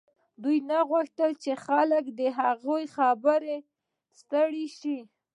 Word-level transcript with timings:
دوی 0.43 0.57
نه 0.69 0.79
غوښتل 0.89 1.31
چې 1.43 1.51
خلک 1.65 2.03
د 2.19 2.21
هغه 2.39 2.75
له 2.83 2.89
خبرو 2.95 3.55
ستړي 4.19 4.65
شي 4.79 4.97